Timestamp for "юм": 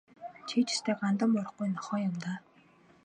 2.09-2.15